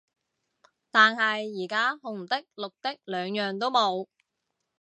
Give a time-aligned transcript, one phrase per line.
[0.89, 4.07] 但係而家紅的綠的兩樣都冇